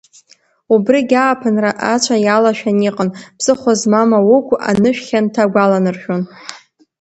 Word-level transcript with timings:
Убрыгь 0.73 1.15
ааԥынра 1.23 1.71
ацәа 1.93 2.17
иалашәан 2.25 2.77
иҟан, 2.89 3.09
ԥсыхәа 3.37 3.73
змам 3.79 4.09
аугә, 4.17 4.53
анышә 4.69 5.01
хьанҭа 5.07 5.41
агәаланаршәон. 5.45 6.21